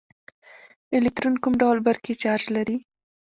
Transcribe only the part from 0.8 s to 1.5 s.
الکترون